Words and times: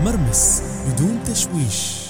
مرمس 0.00 0.62
بدون 0.86 1.24
تشويش. 1.24 2.00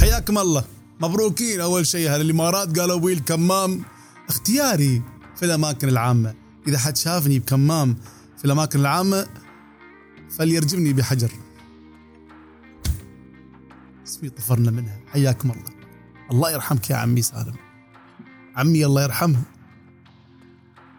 حياكم 0.00 0.38
الله. 0.38 0.64
مبروكين 1.00 1.60
أول 1.60 1.86
شيء 1.86 2.08
هذا 2.08 2.20
الامارات 2.20 2.78
قالوا 2.78 3.00
بي 3.00 3.12
الكمام. 3.12 3.84
اختياري 4.28 5.02
في 5.36 5.44
الأماكن 5.44 5.88
العامة. 5.88 6.34
إذا 6.68 6.78
حد 6.78 6.96
شافني 6.96 7.38
بكمام 7.38 7.96
في 8.38 8.44
الأماكن 8.44 8.80
العامة 8.80 9.26
فليرجمني 10.38 10.92
بحجر. 10.92 11.30
اسمي 14.06 14.28
طفرنا 14.28 14.70
منها. 14.70 15.00
حياكم 15.12 15.50
الله. 15.50 15.73
الله 16.34 16.50
يرحمك 16.50 16.90
يا 16.90 16.96
عمي 16.96 17.22
سالم. 17.22 17.54
عمي 18.56 18.86
الله 18.86 19.02
يرحمه. 19.02 19.42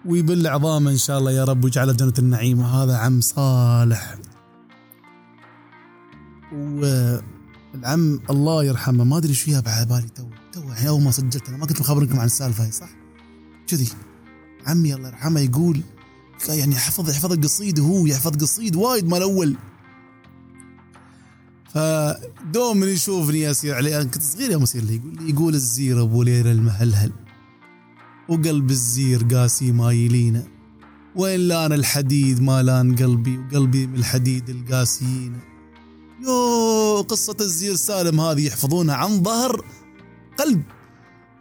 ويبل 0.05 0.48
عظامه 0.48 0.91
إن 0.91 0.98
شاء 0.98 1.20
الله 1.20 1.31
يا 1.31 1.43
رب 1.43 1.63
ويجعله 1.63 1.93
بجنه 1.93 2.13
النعيم. 2.20 2.59
وهذا 2.59 2.98
عم 2.98 3.21
صالح. 3.21 4.16
والعم 6.53 8.20
الله 8.29 8.63
يرحمه. 8.63 9.03
ما 9.03 9.17
أدري 9.17 9.34
شو 9.34 9.52
جاب 9.52 9.67
على 9.67 9.85
بالي 9.85 10.09
تو. 10.16 10.23
تو 10.53 10.70
الحين 10.70 10.88
أول 10.88 11.02
ما 11.02 11.12
سجلت 11.12 11.49
أنا 11.49 11.57
ما 11.57 11.65
كنت 11.65 11.79
مخبركم 11.81 12.20
عن 12.20 12.26
السالفة 12.26 12.63
هاي 12.63 12.71
صح؟ 12.71 12.90
كذي 13.67 13.90
عمي 14.67 14.93
الله 14.93 15.07
يرحمه 15.07 15.40
يقول 15.40 15.81
يعني 16.49 16.76
يحفظ 16.76 17.09
يحفظ 17.09 17.31
القصيد 17.31 17.79
هو 17.79 18.05
يحفظ 18.05 18.41
قصيد 18.41 18.76
وايد 18.76 19.07
مال 19.07 19.21
أول. 19.21 19.55
فدوم 21.75 22.84
يشوفني 22.84 23.52
اسير 23.52 23.75
عليه 23.75 24.02
أنا 24.02 24.03
كنت 24.03 24.23
صغير 24.23 24.51
يوم 24.51 24.63
يصير 24.63 24.84
لي 24.84 24.95
يقول 24.95 25.15
لي 25.20 25.29
يقول 25.29 25.54
الزير 25.54 26.01
أبو 26.01 26.23
ليله 26.23 26.51
المهلهل 26.51 27.12
وقلب 28.29 28.71
الزير 28.71 29.23
قاسي 29.23 29.71
ما 29.71 29.91
يلينا. 29.91 30.43
وين 31.15 31.40
لأن 31.40 31.73
الحديد 31.73 32.41
ما 32.41 32.63
لأن 32.63 32.95
قلبي 32.95 33.37
وقلبي 33.37 33.87
من 33.87 33.95
الحديد 33.95 34.49
القاسيين. 34.49 35.40
يو 36.23 37.01
قصة 37.01 37.35
الزير 37.41 37.76
سالم 37.76 38.21
هذه 38.21 38.48
يحفظونها 38.48 38.95
عن 38.95 39.23
ظهر 39.23 39.65
قلب 40.39 40.63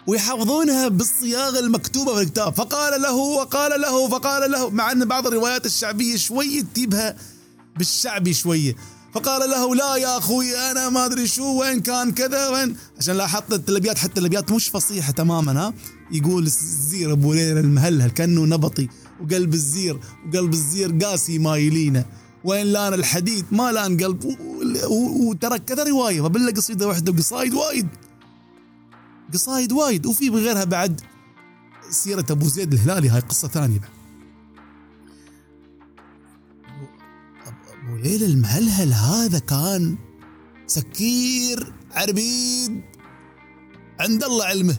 ويحفظونها 0.06 0.88
بالصياغة 0.88 1.58
المكتوبة 1.58 2.14
في 2.14 2.22
الكتاب. 2.22 2.54
فقال 2.54 3.02
له 3.02 3.14
وقال 3.14 3.80
له 3.80 4.08
فقال 4.08 4.50
له 4.50 4.70
مع 4.70 4.92
أن 4.92 5.04
بعض 5.04 5.26
الروايات 5.26 5.66
الشعبية 5.66 6.16
شوية 6.16 6.62
تجيبها 6.62 7.16
بالشعبي 7.76 8.34
شوية. 8.34 8.76
فقال 9.14 9.50
له 9.50 9.74
لا 9.74 9.96
يا 9.96 10.18
أخوي 10.18 10.56
أنا 10.70 10.88
ما 10.88 11.04
أدري 11.04 11.26
شو 11.26 11.60
وين 11.60 11.80
كان 11.80 12.12
كذا 12.12 12.48
وين. 12.48 12.76
عشان 12.98 13.16
لاحظت 13.16 13.68
الابيات 13.68 13.98
حتى 13.98 14.20
الابيات 14.20 14.52
مش 14.52 14.68
فصيحة 14.68 15.12
تماما 15.12 15.60
ها. 15.60 15.74
يقول 16.12 16.46
الزير 16.46 17.12
أبو 17.12 17.32
ليل 17.32 17.58
المهلهل 17.58 18.10
كأنه 18.10 18.44
نبطي 18.44 18.88
وقلب 19.20 19.54
الزير 19.54 20.00
وقلب 20.26 20.52
الزير 20.52 20.98
قاسي 21.04 21.38
مايلينه. 21.38 22.04
وين 22.44 22.66
لأن 22.66 22.94
الحديد 22.94 23.44
ما 23.52 23.72
لأن 23.72 23.96
قلب 24.04 24.36
وترى 25.28 25.58
كذا 25.58 25.82
رواية 25.82 26.22
فبلا 26.22 26.52
قصيدة 26.52 26.88
واحدة 26.88 27.12
وقصايد 27.12 27.54
وايد. 27.54 27.88
قصايد 29.32 29.72
وايد 29.72 30.06
وفي 30.06 30.30
بغيرها 30.30 30.64
بعد. 30.64 31.00
سيرة 31.90 32.26
أبو 32.30 32.48
زيد 32.48 32.72
الهلالي 32.72 33.08
هاي 33.08 33.20
قصة 33.20 33.48
ثانية 33.48 33.78
بعد. 33.78 33.94
أبو 38.05 38.12
ليل 38.12 38.24
المهلهل 38.24 38.92
هذا 38.92 39.38
كان 39.38 39.97
سكير 40.66 41.72
عربيد. 41.92 42.83
عند 44.00 44.24
الله 44.24 44.44
علمه. 44.44 44.78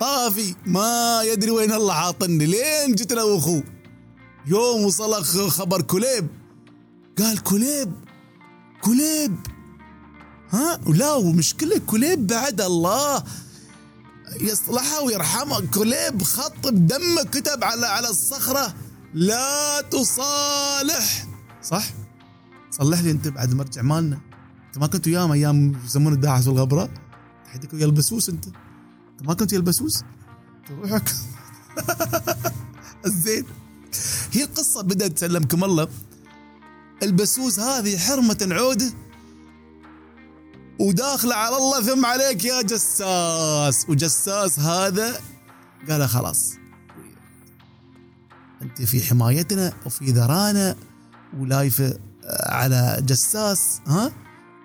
طافي 0.00 0.54
ما 0.66 1.22
يدري 1.22 1.50
وين 1.50 1.72
الله 1.72 1.94
عاطني. 1.94 2.46
لين 2.46 2.96
له 3.10 3.24
واخوه 3.24 3.64
يوم 4.46 4.84
وصل 4.84 5.24
خبر 5.50 5.82
كليب. 5.82 6.28
قال 7.18 7.42
كليب 7.42 7.92
كليب. 8.82 9.36
ها؟ 10.50 10.80
ولا 10.86 11.12
ومشكلة 11.12 11.78
كليب 11.86 12.26
بعد 12.26 12.60
الله. 12.60 13.24
يصلحه 14.40 15.02
ويرحمه. 15.02 15.60
كليب 15.60 16.22
خط 16.22 16.66
بدمه 16.68 17.22
كتب 17.22 17.64
على 17.64 17.86
على 17.86 18.08
الصخرة. 18.08 18.74
لا 19.14 19.80
تصالح. 19.80 21.26
صح؟ 21.62 21.99
صلح 22.70 23.00
لي 23.00 23.10
انت 23.10 23.28
بعد 23.28 23.54
مرجع 23.54 23.82
مالنا. 23.82 24.20
انت 24.66 24.78
ما 24.78 24.86
كنت 24.86 25.06
وياهم 25.06 25.32
أيام 25.32 25.76
يسمون 25.84 26.12
الداعس 26.12 26.46
والغبره 26.46 26.88
تحديك 27.44 27.74
ويا 27.74 27.86
البسوس 27.86 28.28
انت. 28.28 28.46
انت 28.46 29.28
ما 29.28 29.34
كنت 29.34 29.52
ويا 29.52 29.60
البسوس؟ 29.60 30.04
روحك 30.70 31.14
الزين. 33.06 33.44
هي 34.32 34.44
القصة 34.44 34.82
بدأت 34.82 35.18
سلمكم 35.18 35.64
الله. 35.64 35.88
البسوس 37.02 37.60
هذه 37.60 37.98
حرمة 37.98 38.48
عودة. 38.50 38.92
وداخلة 40.78 41.34
على 41.34 41.56
الله 41.56 41.82
ثم 41.82 42.06
عليك 42.06 42.44
يا 42.44 42.62
جساس. 42.62 43.88
وجساس 43.88 44.58
هذا 44.58 45.20
قال 45.88 46.08
خلاص. 46.08 46.54
أنت 48.62 48.82
في 48.82 49.02
حمايتنا 49.02 49.72
وفي 49.86 50.10
ذرانا 50.12 50.76
ولايفة 51.38 51.98
على 52.30 53.02
جساس 53.02 53.80
ها؟ 53.86 54.12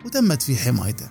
وتمت 0.05 0.41
في 0.41 0.55
حمايته. 0.55 1.09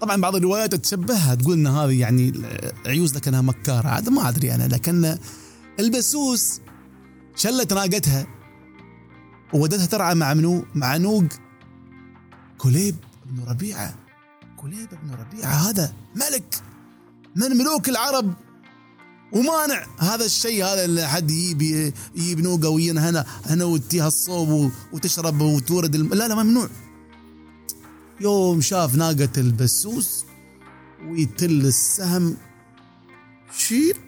طبعا 0.00 0.20
بعض 0.20 0.36
الروايات 0.36 0.74
تشبهها 0.74 1.34
تقول 1.34 1.54
إن 1.58 1.66
هذه 1.66 2.00
يعني 2.00 2.42
عيوز 2.86 3.16
لكنها 3.16 3.40
مكارة. 3.40 3.88
هذا 3.88 4.10
ما 4.10 4.28
أدري 4.28 4.54
أنا 4.54 4.68
لكن 4.68 5.18
البسوس 5.80 6.60
شلت 7.36 7.72
ناقتها. 7.72 8.26
وودتها 9.52 9.86
ترعى 9.86 10.14
مع 10.14 10.34
منو؟ 10.34 10.64
مع 10.74 10.96
نوق 10.96 11.24
كليب 12.58 12.96
بن 13.26 13.44
ربيعة. 13.44 13.94
كليب 14.56 14.88
بن 15.02 15.14
ربيعة 15.14 15.50
هذا 15.50 15.92
ملك 16.14 16.54
من 17.36 17.56
ملوك 17.56 17.88
العرب. 17.88 18.34
ومانع 19.32 19.86
هذا 19.98 20.24
الشيء 20.24 20.64
هذا 20.64 20.84
اللي 20.84 21.08
حد 21.08 21.30
يجيب 21.30 21.92
يجيب 22.14 22.40
نوقه 22.40 22.90
هنا 22.90 23.26
هنا 23.46 23.64
وتيها 23.64 24.08
الصوب 24.08 24.72
وتشرب 24.92 25.40
وتورد 25.40 25.94
الم... 25.94 26.14
لا 26.14 26.28
لا 26.28 26.42
ممنوع. 26.42 26.68
يوم 28.20 28.60
شاف 28.60 28.94
ناقة 28.94 29.28
البسوس 29.36 30.24
ويتل 31.08 31.66
السهم 31.66 32.36
شيق 33.56 34.00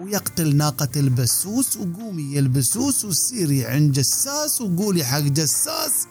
ويقتل 0.00 0.56
ناقة 0.56 0.88
البسوس 0.96 1.76
وقومي 1.76 2.38
البسوس 2.38 3.04
وسيري 3.04 3.64
عند 3.64 3.92
جساس 3.92 4.60
وقولي 4.60 5.04
حق 5.04 5.18
جساس 5.18 6.06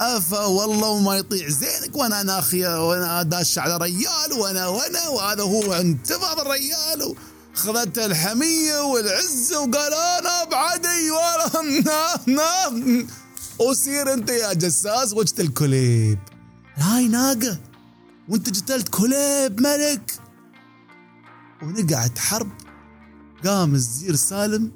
أفا 0.00 0.44
والله 0.44 0.88
وما 0.88 1.14
يطيع 1.16 1.48
زينك 1.48 1.96
وأنا 1.96 2.22
ناخيه 2.22 2.88
وأنا 2.88 3.22
داش 3.22 3.58
على 3.58 3.76
ريال 3.76 4.32
وأنا 4.38 4.66
وأنا 4.66 5.08
وهذا 5.08 5.42
هو 5.42 5.72
انتفض 5.72 6.40
الريال. 6.40 7.14
خذت 7.54 7.98
الحمية 7.98 8.80
والعزه 8.80 9.58
وقال 9.60 9.94
أنا 9.94 10.44
بعدي 10.44 11.10
ولا 11.10 11.62
نام 11.86 12.36
نام 12.36 13.06
وسير 13.58 14.12
أنت 14.12 14.30
يا 14.30 14.52
جساس. 14.52 15.12
وجت 15.12 15.40
الكليب. 15.40 16.18
هاي 16.76 17.08
ناقة. 17.08 17.58
وأنت 18.28 18.50
جتلت 18.50 18.88
كليب 18.88 19.60
ملك. 19.60 20.12
ونقعت 21.62 22.18
حرب. 22.18 22.50
قام 23.44 23.74
الزير 23.74 24.16
سالم. 24.16 24.70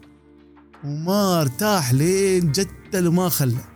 وما 0.85 1.41
ارتاح 1.41 1.93
لين 1.93 2.53
جتل 2.53 3.07
وما 3.09 3.29
خلى. 3.29 3.72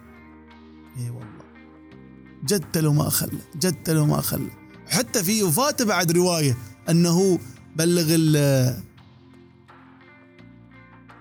جتل 2.47 2.87
وما 2.87 3.09
خلى 3.11 3.39
جتل 3.55 3.97
وما 3.97 4.21
خلى 4.21 4.51
حتى 4.89 5.25
في 5.25 5.43
وفاته 5.43 5.85
بعد 5.85 6.13
رواية 6.13 6.57
أنه 6.89 7.39
بلغ 7.77 8.07
ال 8.09 8.37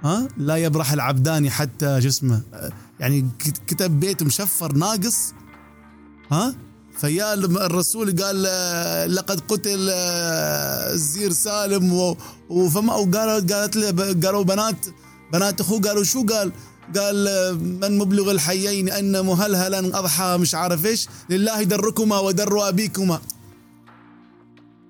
ها؟ 0.03 0.27
لا 0.37 0.55
يبرح 0.55 0.91
العبداني 0.91 1.49
حتى 1.49 2.01
شو 2.01 2.07
اسمه 2.07 2.41
يعني 2.99 3.29
كتب 3.67 3.99
بيت 3.99 4.23
مشفر 4.23 4.73
ناقص 4.73 5.33
ها؟ 6.31 6.55
فيا 6.97 7.33
الرسول 7.33 8.23
قال 8.23 8.43
لقد 9.15 9.39
قتل 9.39 9.89
الزير 9.89 11.31
سالم 11.31 12.15
وفما 12.49 12.95
وقالوا 12.95 13.39
قالت 13.53 13.75
له 13.75 13.87
قالوا 14.23 14.43
بنات 14.43 14.85
بنات 15.33 15.61
أخوه 15.61 15.81
قالوا 15.81 16.03
شو 16.03 16.25
قال؟ 16.25 16.51
قال 16.97 17.57
من 17.61 17.97
مبلغ 17.97 18.31
الحيين 18.31 18.89
أن 18.89 19.25
مهلهلا 19.25 19.99
أضحى 19.99 20.37
مش 20.37 20.55
عارف 20.55 20.85
إيش 20.85 21.07
لله 21.29 21.63
دركما 21.63 22.19
ودر 22.19 22.69
أبيكما. 22.69 23.21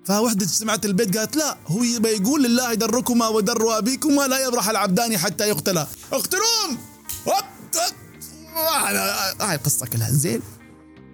فوحدة 0.05 0.45
سمعت 0.45 0.85
البيت 0.85 1.17
قالت 1.17 1.35
لا 1.35 1.57
هو 1.67 1.83
يقول 1.83 2.43
لله 2.43 2.73
دركما 2.73 3.27
ودر 3.27 3.77
أبيكما 3.77 4.27
لا 4.27 4.47
يبرح 4.47 4.69
العبدان 4.69 5.17
حتى 5.17 5.49
يقتلا. 5.49 5.87
اقتلوهم 6.13 6.77
هاي 9.41 9.55
القصة 9.55 9.85
كلها. 9.85 10.11
زين. 10.11 10.41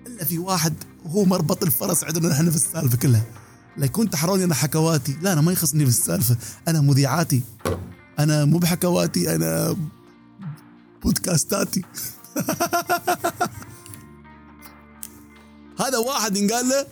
إلا 0.08 0.26
في 0.26 0.38
واحد 0.38 0.74
هو 1.08 1.26
مربط 1.26 1.64
الفرس 1.64 2.04
عندنا 2.04 2.34
إحنا 2.34 2.50
في 2.50 2.56
السالفة 2.56 2.98
كلها. 2.98 3.26
لا 3.78 3.86
يكون 3.86 4.10
تحروني 4.10 4.44
أنا 4.44 4.56
حكواتي. 4.56 5.18
لا 5.22 5.34
أنا 5.34 5.42
ما 5.42 5.52
يخصني 5.52 5.84
في 5.84 5.90
السالفة. 5.90 6.38
أنا 6.68 6.82
مذيعاتي. 6.82 7.42
أنا 8.20 8.46
مو 8.46 8.58
بحكواتي 8.58 9.36
أنا 9.36 9.76
بودكاستاتي. 11.04 11.84
هذا 15.80 15.98
واحد 15.98 16.38
ينقال 16.38 16.70
له 16.70 16.88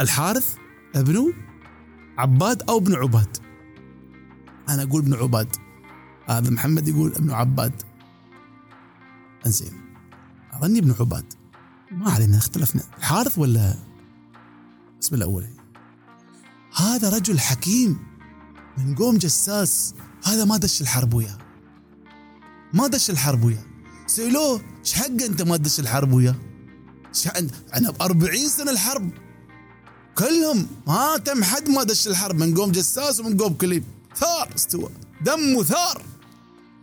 الحارث 0.00 0.56
ابنه 0.94 1.32
عباد 2.18 2.62
أو 2.62 2.78
ابن 2.78 2.94
عباد؟ 2.94 3.36
أنا 4.68 4.82
أقول 4.82 5.02
ابن 5.02 5.14
عباد. 5.14 5.56
هذا 6.26 6.50
محمد 6.50 6.88
يقول 6.88 7.14
ابن 7.14 7.30
عباد. 7.30 7.82
إنزين 9.46 9.72
أظني 10.52 10.78
ابن 10.78 10.94
عباد. 11.00 11.32
ما 11.90 12.10
علينا 12.10 12.36
اختلفنا. 12.36 12.82
الحارث 12.98 13.38
ولا؟ 13.38 13.74
اسم 15.02 15.14
الأول. 15.14 15.46
هذا 16.76 17.10
رجل 17.10 17.40
حكيم 17.40 17.98
من 18.78 18.94
قوم 18.94 19.16
جساس. 19.16 19.94
هذا 20.24 20.44
ما 20.44 20.56
دش 20.56 20.80
الحرب 20.82 21.14
وياه. 21.14 21.45
ما 22.74 22.86
دش 22.86 23.10
الحرب 23.10 23.44
وياه. 23.44 23.64
سألوه 24.06 24.60
إيش 24.80 24.92
حق 24.92 25.06
أنت 25.06 25.42
ما 25.42 25.56
تدش 25.56 25.80
الحرب 25.80 26.12
وياه؟ 26.12 26.34
أنا 27.74 27.90
ب 27.90 28.02
40 28.02 28.48
سنة 28.48 28.70
الحرب. 28.70 29.10
كلهم 30.18 30.66
ما 30.86 31.16
تم 31.16 31.44
حد 31.44 31.68
ما 31.68 31.82
دش 31.82 32.08
الحرب 32.08 32.36
من 32.36 32.54
قوم 32.54 32.72
جساس 32.72 33.20
ومن 33.20 33.36
قوم 33.36 33.54
كليب. 33.54 33.84
ثار 34.16 34.54
استوى 34.56 34.90
دمه 35.20 35.62
ثار 35.62 36.02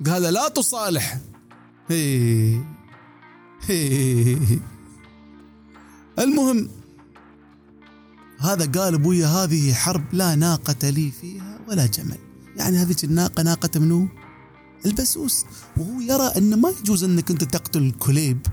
قال 0.05 0.21
لا 0.21 0.47
تصالح. 0.47 1.17
المهم 6.19 6.69
هذا 8.39 8.65
قال 8.79 8.93
أبويا 8.93 9.27
هذه 9.27 9.73
حرب 9.73 10.03
لا 10.13 10.35
ناقة 10.35 10.89
لي 10.89 11.11
فيها 11.21 11.59
ولا 11.67 11.85
جمل. 11.85 12.17
يعني 12.55 12.77
هذه 12.77 12.95
الناقة 13.03 13.43
ناقة 13.43 13.79
منو 13.79 14.07
البسوس. 14.85 15.45
وهو 15.77 15.99
يرى 15.99 16.31
أن 16.37 16.61
ما 16.61 16.73
يجوز 16.79 17.03
أنك 17.03 17.31
أنت 17.31 17.43
تقتل 17.43 17.91
كليب 17.99 18.47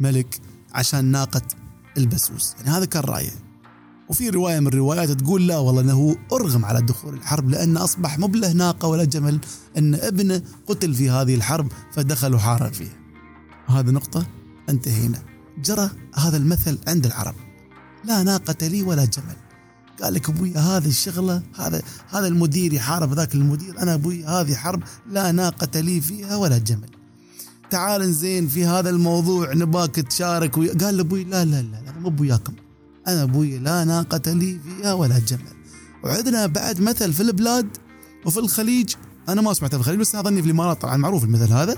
ملك 0.00 0.40
عشان 0.72 1.04
ناقة 1.04 1.42
البسوس. 1.98 2.54
يعني 2.58 2.70
هذا 2.70 2.84
كان 2.84 3.02
رأيه. 3.02 3.50
وفي 4.08 4.30
رواية 4.30 4.60
من 4.60 4.66
الروايات 4.66 5.10
تقول 5.10 5.48
لا 5.48 5.58
والله 5.58 5.80
أنه 5.80 6.16
أرغم 6.32 6.64
على 6.64 6.82
دخول 6.82 7.14
الحرب 7.14 7.48
لأن 7.48 7.76
أصبح 7.76 8.18
مو 8.18 8.26
ناقة 8.26 8.88
ولا 8.88 9.04
جمل 9.04 9.40
أن 9.78 9.94
ابنه 9.94 10.42
قتل 10.66 10.94
في 10.94 11.10
هذه 11.10 11.34
الحرب 11.34 11.72
فدخل 11.92 12.34
وحارب 12.34 12.72
فيها. 12.72 12.96
هذه 13.66 13.90
نقطة. 13.90 14.26
انتهينا. 14.68 15.22
جرى 15.58 15.90
هذا 16.14 16.36
المثل 16.36 16.78
عند 16.86 17.06
العرب. 17.06 17.34
لا 18.04 18.22
ناقة 18.22 18.66
لي 18.66 18.82
ولا 18.82 19.04
جمل. 19.04 19.36
قال 20.02 20.14
لك 20.14 20.28
أبوي 20.28 20.54
هذه 20.54 20.88
الشغلة 20.88 21.42
هذا 21.56 21.82
هذا 22.08 22.26
المدير 22.26 22.72
يحارب 22.72 23.14
ذاك 23.14 23.34
المدير. 23.34 23.82
أنا 23.82 23.94
أبوي 23.94 24.24
هذه 24.24 24.54
حرب 24.54 24.82
لا 25.10 25.32
ناقة 25.32 25.80
لي 25.80 26.00
فيها 26.00 26.36
ولا 26.36 26.58
جمل. 26.58 26.90
تعال 27.70 28.14
زين 28.14 28.48
في 28.48 28.66
هذا 28.66 28.90
الموضوع 28.90 29.54
نباك 29.54 29.94
تشارك 29.94 30.58
ويا. 30.58 30.78
قال 30.78 30.96
لأبوي 30.96 31.24
لا 31.24 31.44
لا 31.44 31.62
لا 31.62 31.78
أنا 31.78 31.98
مو 32.00 32.08
ابوياكم 32.08 32.52
أنا 33.08 33.22
أبوي 33.22 33.58
لا 33.58 33.84
ناقة 33.84 34.32
لي 34.32 34.58
فيها 34.64 34.92
ولا 34.92 35.18
جمل. 35.18 35.52
وعندنا 36.04 36.46
بعد 36.46 36.80
مثل 36.80 37.12
في 37.12 37.20
البلاد 37.22 37.76
وفي 38.26 38.40
الخليج. 38.40 38.94
أنا 39.28 39.42
ما 39.42 39.52
سمعته 39.52 39.76
في 39.76 39.80
الخليج 39.80 40.00
بس 40.00 40.14
أظني 40.14 40.42
في 40.42 40.46
الإمارات 40.46 40.82
طبعا 40.82 40.96
معروف 40.96 41.24
المثل 41.24 41.52
هذا. 41.52 41.76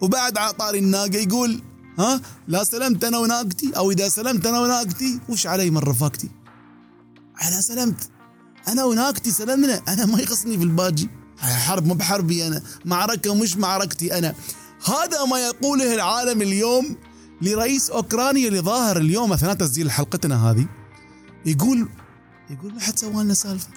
وبعد 0.00 0.38
على 0.38 0.52
طاري 0.52 0.78
الناقة 0.78 1.16
يقول 1.16 1.62
ها 1.98 2.20
لا 2.48 2.64
سلمت 2.64 3.04
أنا 3.04 3.18
وناقتي 3.18 3.72
أو 3.76 3.90
إذا 3.90 4.08
سلمت 4.08 4.46
أنا 4.46 4.60
وناقتي 4.60 5.20
وش 5.28 5.46
علي 5.46 5.70
من 5.70 5.78
رفاقتي؟ 5.78 6.30
أنا 7.42 7.60
سلمت 7.60 8.10
أنا 8.68 8.84
وناقتي 8.84 9.30
سلمنا. 9.30 9.82
أنا 9.88 10.06
ما 10.06 10.20
يخصني 10.20 10.58
في 10.58 10.64
الباجي. 10.64 11.10
حرب 11.38 11.86
مو 11.86 11.94
بحربي 11.94 12.46
أنا. 12.46 12.62
معركة 12.84 13.34
مش 13.34 13.56
معركتي 13.56 14.18
أنا. 14.18 14.34
هذا 14.84 15.24
ما 15.24 15.38
يقوله 15.38 15.94
العالم 15.94 16.42
اليوم 16.42 16.96
لرئيس 17.42 17.90
أوكرانيا 17.90 18.48
اللي 18.48 18.60
ظاهر 18.60 18.96
اليوم 18.96 19.32
أثناء 19.32 19.54
تسجيل 19.54 19.90
حلقتنا 19.90 20.50
هذه. 20.50 20.66
يقول 21.46 21.88
يقول 22.50 22.74
ما 22.74 22.80
حد 22.80 22.98
سوى 22.98 23.24
لنا 23.24 23.34
سالفة. 23.34 23.68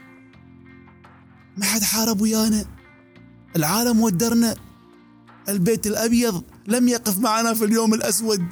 ما 1.58 1.66
حد 1.66 1.84
حارب 1.84 2.22
ويانا. 2.22 2.66
العالم 3.56 4.00
ودرنا. 4.00 4.56
البيت 5.50 5.88
الأبيض 5.88 6.44
لم 6.68 6.88
يقف 6.88 7.18
معنا 7.18 7.54
في 7.54 7.66
اليوم 7.66 7.94
الأسود. 7.94 8.46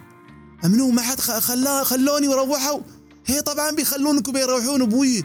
منو 0.63 0.91
ما 0.91 1.01
حد 1.01 1.19
خلاه 1.19 1.83
خلوني 1.83 2.27
وروحوا. 2.27 2.79
هي 3.27 3.41
طبعا 3.41 3.71
بيخلونك 3.71 4.27
وبيروحون 4.27 4.81
أبوي. 4.81 5.23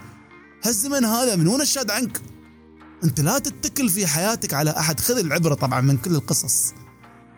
هالزمن 0.65 1.05
هذا 1.05 1.37
من 1.37 1.49
وين 1.49 1.61
الشاد 1.61 1.91
عنك؟ 1.91 2.21
أنت 3.05 3.21
لا 3.21 3.39
تتكل 3.39 3.89
في 3.89 4.07
حياتك 4.07 4.55
على 4.55 4.71
أحد. 4.71 5.01
خذ 5.01 5.19
العبرة 5.19 5.55
طبعا 5.55 5.81
من 5.81 5.97
كل 5.97 6.15
القصص 6.15 6.75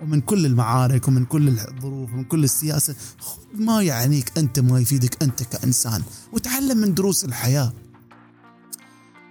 ومن 0.02 0.20
كل 0.20 0.46
المعارك 0.46 1.08
ومن 1.08 1.24
كل 1.24 1.48
الظروف 1.48 2.12
ومن 2.12 2.24
كل 2.24 2.44
السياسة. 2.44 2.94
خذ 3.18 3.62
ما 3.62 3.82
يعنيك 3.82 4.38
أنت 4.38 4.58
ما 4.58 4.80
يفيدك 4.80 5.22
أنت 5.22 5.42
كإنسان. 5.42 6.02
وتعلم 6.32 6.78
من 6.78 6.94
دروس 6.94 7.24
الحياة. 7.24 7.72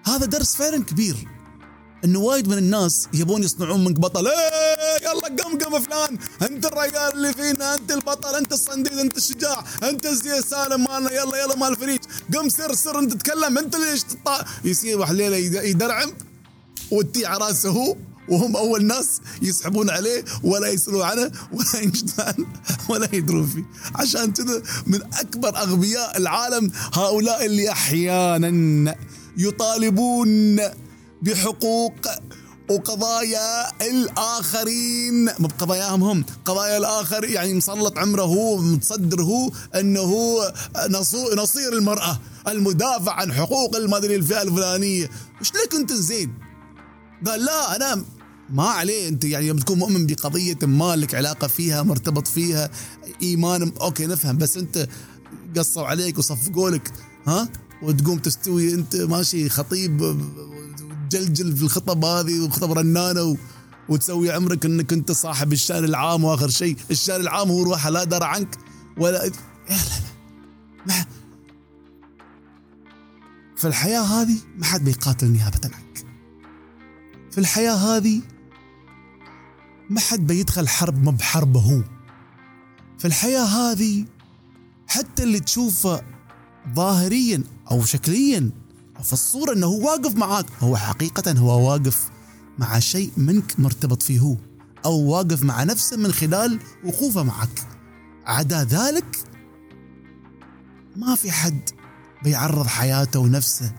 هذا 0.05 0.25
درس 0.25 0.55
فعلا 0.55 0.83
كبير. 0.83 1.27
إنه 2.05 2.19
وايد 2.19 2.47
من 2.47 2.57
الناس 2.57 3.07
يبون 3.13 3.43
يصنعون 3.43 3.83
منك 3.83 3.99
بطل. 3.99 4.27
إيه! 4.27 4.82
يلا 5.13 5.43
قم 5.43 5.57
قم 5.57 5.79
فلان 5.79 6.17
انت 6.41 6.65
الرجال 6.65 7.13
اللي 7.13 7.33
فينا 7.33 7.75
انت 7.75 7.91
البطل 7.91 8.35
انت 8.35 8.53
الصنديد 8.53 8.99
انت 8.99 9.17
الشجاع 9.17 9.63
انت 9.83 10.05
الزي 10.05 10.41
سالم 10.41 10.83
مالنا 10.83 11.11
يلا 11.11 11.37
يلا 11.43 11.55
مال 11.55 11.69
الفريق 11.69 12.01
قم 12.33 12.49
سر 12.49 12.73
سر 12.73 12.99
انت 12.99 13.13
تتكلم 13.13 13.57
انت 13.57 13.75
ليش 13.75 14.03
تطا؟ 14.03 14.45
يصير 14.63 14.99
واحد 14.99 15.15
ليلة 15.15 15.61
يدرعم 15.61 16.13
وتي 16.91 17.23
راسه 17.25 17.69
هو 17.69 17.95
وهم 18.29 18.55
أول 18.55 18.85
ناس 18.85 19.21
يسحبون 19.41 19.89
عليه 19.89 20.25
ولا 20.43 20.67
يسألوا 20.67 21.05
عنه 21.05 21.31
ولا 21.53 21.83
ينشدون 21.83 22.53
ولا 22.89 23.09
يدرون 23.13 23.47
فيه. 23.47 23.63
عشان 23.95 24.33
كذا 24.33 24.63
من 24.87 25.01
أكبر 25.03 25.57
أغبياء 25.57 26.17
العالم 26.17 26.71
هؤلاء 26.93 27.45
اللي 27.45 27.71
أحيانا 27.71 28.95
يطالبون 29.37 30.59
بحقوق 31.21 31.93
وقضايا 32.69 33.81
الآخرين. 33.81 35.25
مو 35.25 35.47
بقضاياهم 35.47 36.03
هم 36.03 36.25
قضايا 36.45 36.77
الآخر 36.77 37.23
يعني 37.23 37.53
مسلط 37.53 37.97
عمره 37.97 38.21
هو 38.21 38.57
متصدر 38.57 39.21
هو 39.21 39.51
أنه 39.75 40.39
نصير 41.37 41.73
المرأة 41.73 42.19
المدافع 42.47 43.13
عن 43.13 43.33
حقوق 43.33 43.75
المدري 43.75 44.15
الفئة 44.15 44.41
الفلانية. 44.41 45.09
وش 45.41 45.49
لك 45.49 45.75
أنت 45.75 45.93
زين؟ 45.93 46.33
قال 47.25 47.45
لا 47.45 47.75
أنا 47.75 48.05
ما 48.49 48.63
عليه. 48.63 49.07
أنت 49.07 49.23
يعني 49.23 49.47
يوم 49.47 49.57
تكون 49.57 49.79
مؤمن 49.79 50.05
بقضية 50.05 50.57
ما 50.63 50.95
لك 50.95 51.15
علاقة 51.15 51.47
فيها 51.47 51.83
مرتبط 51.83 52.27
فيها 52.27 52.69
إيمان 53.21 53.71
أوكي 53.81 54.05
نفهم. 54.05 54.37
بس 54.37 54.57
أنت 54.57 54.87
قصوا 55.57 55.85
عليك 55.85 56.17
وصفقوا 56.17 56.69
لك 56.69 56.91
ها؟ 57.27 57.49
وتقوم 57.81 58.17
تستوي 58.17 58.73
أنت 58.73 58.95
ماشي 58.95 59.49
خطيب 59.49 60.01
تجلجل 61.13 61.57
في 61.57 61.63
الخطب 61.63 62.05
هذه 62.05 62.39
وخطب 62.39 62.71
رنانة 62.71 63.21
و... 63.23 63.35
وتسوي 63.89 64.31
عمرك 64.31 64.65
إنك 64.65 64.93
أنت 64.93 65.11
صاحب 65.11 65.53
الشان 65.53 65.83
العام 65.83 66.23
وآخر 66.23 66.49
شيء. 66.49 66.77
الشان 66.91 67.21
العام 67.21 67.49
هو 67.49 67.63
روحه 67.63 67.89
لا 67.89 68.03
درى 68.03 68.25
عنك 68.25 68.57
ولا 68.97 69.17
لا 69.17 69.31
لا 69.69 69.75
ما 70.87 71.05
في 73.55 73.67
الحياة 73.67 74.01
هذه 74.01 74.37
ما 74.57 74.65
حد 74.65 74.83
بيقاتل 74.83 75.27
نيابة 75.27 75.59
عنك. 75.63 76.05
في 77.31 77.37
الحياة 77.37 77.73
هذه 77.73 78.21
ما 79.89 79.99
حد 79.99 80.27
بيدخل 80.27 80.67
حرب 80.67 81.03
ما 81.03 81.11
بحربه 81.11 81.59
هو. 81.59 81.83
في 82.99 83.05
الحياة 83.05 83.43
هذه 83.45 84.05
حتى 84.87 85.23
اللي 85.23 85.39
تشوفه 85.39 86.01
ظاهريا 86.75 87.43
أو 87.71 87.83
شكليا 87.83 88.62
في 89.03 89.13
الصورة 89.13 89.53
أنه 89.53 89.67
هو 89.67 89.85
واقف 89.85 90.15
معاك. 90.15 90.45
هو 90.59 90.77
حقيقة 90.77 91.31
هو 91.31 91.69
واقف 91.69 92.09
مع 92.57 92.79
شيء 92.79 93.11
منك 93.17 93.59
مرتبط 93.59 94.03
فيه 94.03 94.19
هو 94.19 94.37
أو 94.85 94.99
واقف 94.99 95.43
مع 95.43 95.63
نفسه 95.63 95.97
من 95.97 96.11
خلال 96.11 96.59
وقوفه 96.85 97.23
معك. 97.23 97.67
عدا 98.25 98.63
ذلك 98.63 99.17
ما 100.95 101.15
في 101.15 101.31
حد 101.31 101.69
بيعرض 102.23 102.67
حياته 102.67 103.19
ونفسه 103.19 103.73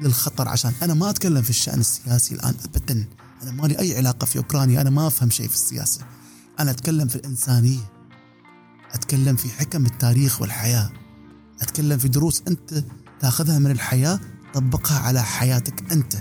للخطر. 0.00 0.48
عشان 0.48 0.72
أنا 0.82 0.94
ما 0.94 1.10
أتكلم 1.10 1.42
في 1.42 1.50
الشأن 1.50 1.80
السياسي 1.80 2.34
الآن 2.34 2.54
أبدا. 2.64 3.04
أنا 3.42 3.50
ما 3.50 3.66
لي 3.66 3.78
أي 3.78 3.96
علاقة 3.96 4.24
في 4.24 4.38
أوكرانيا. 4.38 4.80
أنا 4.80 4.90
ما 4.90 5.06
أفهم 5.06 5.30
شيء 5.30 5.48
في 5.48 5.54
السياسة. 5.54 6.00
أنا 6.60 6.70
أتكلم 6.70 7.08
في 7.08 7.16
الإنسانية. 7.16 7.90
أتكلم 8.92 9.36
في 9.36 9.48
حكم 9.48 9.86
التاريخ 9.86 10.40
والحياة. 10.40 10.90
أتكلم 11.62 11.98
في 11.98 12.08
دروس 12.08 12.42
أنت 12.48 12.84
تاخذها 13.20 13.58
من 13.58 13.70
الحياة 13.70 14.20
طبقها 14.54 14.98
على 14.98 15.22
حياتك 15.22 15.92
أنت 15.92 16.16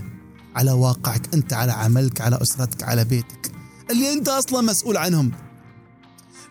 على 0.55 0.71
واقعك 0.71 1.33
أنت 1.33 1.53
على 1.53 1.71
عملك 1.71 2.21
على 2.21 2.41
أسرتك 2.41 2.83
على 2.83 3.05
بيتك. 3.05 3.51
اللي 3.91 4.13
أنت 4.13 4.29
أصلا 4.29 4.61
مسؤول 4.61 4.97
عنهم. 4.97 5.31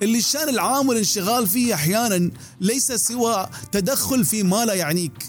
اللي 0.03 0.19
الشان 0.19 0.49
العام 0.49 0.89
والانشغال 0.89 1.47
فيه 1.47 1.75
أحيانا 1.75 2.31
ليس 2.61 2.93
سوى 2.93 3.49
تدخل 3.73 4.25
في 4.25 4.43
ما 4.43 4.65
لا 4.65 4.75
يعنيك. 4.75 5.27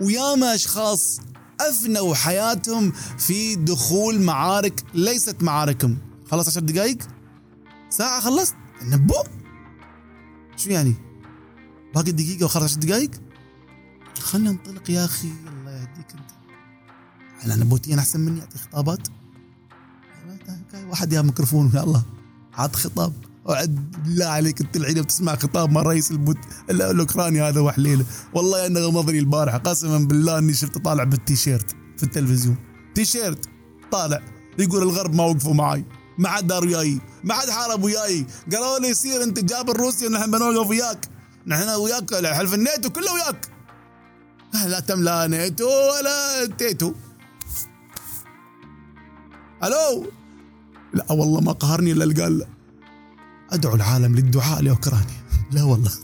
وياما 0.00 0.54
أشخاص 0.54 1.20
أفنوا 1.60 2.14
حياتهم 2.14 2.92
في 3.18 3.54
دخول 3.54 4.20
معارك 4.22 4.84
ليست 4.94 5.42
معاركهم 5.42 5.98
خلص 6.30 6.48
عشر 6.48 6.60
دقائق 6.60 6.98
ساعة 7.90 8.20
خلصت؟ 8.20 8.54
نبو 8.82 9.14
شو 10.56 10.70
يعني؟ 10.70 10.94
باقي 11.94 12.12
دقيقة 12.12 12.44
وخلص 12.44 12.64
عشر 12.64 12.80
دقائق 12.80 13.10
خلنا 14.20 14.50
ننطلق 14.50 14.90
يا 14.90 15.04
أخي. 15.04 15.28
أنا 17.44 17.56
نبوتين 17.56 17.98
أحسن 17.98 18.20
مني 18.20 18.40
أعطي 18.40 18.58
خطابات. 18.58 19.08
واحد 20.88 21.12
يا 21.12 21.22
ميكروفون 21.22 21.72
يا 21.74 21.82
الله 21.82 22.02
عاد 22.54 22.76
خطاب. 22.76 23.12
وعد 23.44 23.92
بالله 24.04 24.26
عليك 24.26 24.60
أنت 24.60 24.76
الحين 24.76 25.02
بتسمع 25.02 25.36
خطاب 25.36 25.70
من 25.70 25.78
رئيس 25.78 26.10
البوت 26.10 26.38
الأوكراني 26.70 27.42
هذا 27.42 27.60
وحليله 27.60 28.04
والله 28.34 28.66
أنه 28.66 28.80
غمضني 28.80 29.18
البارحة 29.18 29.58
قسما 29.58 29.98
بالله 29.98 30.38
أني 30.38 30.54
شفته 30.54 30.80
طالع 30.80 31.04
بالتيشيرت 31.04 31.70
في 31.96 32.02
التلفزيون. 32.02 32.56
تيشيرت 32.94 33.48
طالع 33.92 34.22
يقول 34.58 34.82
الغرب 34.82 35.14
ما 35.14 35.24
وقفوا 35.24 35.54
معي 35.54 35.84
ما 36.18 36.28
حد 36.28 36.46
دار 36.46 36.64
وياي. 36.64 37.00
ما 37.24 37.34
حد 37.34 37.50
حارب 37.50 37.82
وياي. 37.82 38.26
قالوا 38.52 38.78
لي 38.78 38.88
يصير 38.88 39.22
أنت 39.22 39.38
جاب 39.38 39.70
الروسي 39.70 40.06
ونحن 40.06 40.30
بنوقف 40.30 40.70
وياك. 40.70 41.08
نحن 41.46 41.68
وياك 41.68 42.26
حلف 42.26 42.54
الناتو 42.54 42.90
كله 42.90 43.12
وياك. 43.12 43.48
لا 44.66 44.80
تم 44.80 45.02
لا 45.02 45.26
ناتو 45.26 45.64
ولا 45.64 46.46
تيتو. 46.58 46.92
ألو؟ 49.64 50.10
لا 50.94 51.12
والله 51.12 51.40
ما 51.40 51.52
قهرني 51.52 51.92
إلا 51.92 52.22
قال 52.22 52.46
أدعو 53.52 53.74
العالم 53.74 54.14
للدعاء 54.14 54.62
لأوكرانيا. 54.62 55.24
لا 55.52 55.62
والله. 55.62 55.90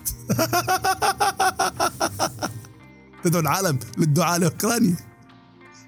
تدعو 3.24 3.40
العالم 3.40 3.78
للدعاء 3.98 4.38
لأوكرانيا. 4.38 4.96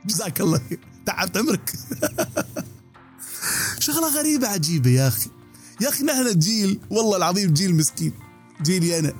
جزاك 0.06 0.40
الله 0.40 0.60
تعبت 1.06 1.36
عمرك. 1.36 1.72
شغلة 3.84 4.18
غريبة 4.18 4.48
عجيبة 4.48 4.90
يا 4.90 5.08
أخي. 5.08 5.30
يا 5.80 5.88
أخي 5.88 6.04
نحن 6.04 6.38
جيل 6.38 6.80
والله 6.90 7.16
العظيم 7.16 7.52
جيل 7.52 7.76
مسكين. 7.76 8.12
جيلي 8.62 8.98
أنا. 8.98 9.12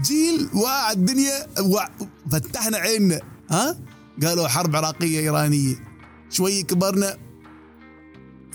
جيل 0.00 0.48
واع 0.54 0.92
الدنيا 0.92 1.46
فتحنا 2.30 2.78
عيننا. 2.78 3.20
ها؟ 3.50 3.78
قالوا 4.22 4.48
حرب 4.48 4.76
عراقية 4.76 5.20
إيرانية. 5.20 5.74
شوي 6.30 6.62
كبرنا 6.62 7.16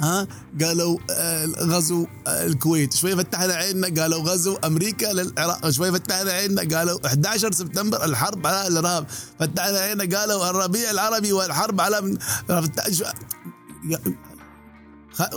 ها؟ 0.02 0.28
قالوا 0.62 0.98
آه، 1.10 1.46
غزو 1.46 2.08
آه، 2.28 2.46
الكويت. 2.46 2.94
شوي 2.94 3.16
فتحنا 3.16 3.54
عيننا 3.54 4.02
قالوا 4.02 4.22
غزو 4.22 4.56
أمريكا 4.64 5.06
للعراق. 5.06 5.70
شوي 5.70 5.92
فتحنا 5.92 6.32
عيننا 6.32 6.78
قالوا 6.78 7.00
11 7.06 7.52
سبتمبر 7.52 8.06
الحرب 8.06 8.48
على 8.48 8.68
الارهاب 8.68 9.08
فتحنا 9.40 9.80
عيننا 9.80 10.18
قالوا 10.18 10.50
الربيع 10.50 10.92
العربي 10.92 11.34
والحرب 11.34 11.82
على 11.82 12.18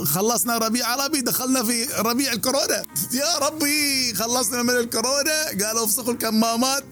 خلصنا 0.05 0.57
ربيع 0.57 0.87
عربي 0.87 1.21
دخلنا 1.21 1.63
في 1.63 1.85
ربيع 1.99 2.33
الكورونا. 2.33 2.83
يا 3.13 3.37
ربي 3.41 4.13
خلصنا 4.13 4.63
من 4.63 4.69
الكورونا. 4.69 5.65
قالوا 5.65 5.85
افسخوا 5.85 6.13
الكمامات. 6.13 6.83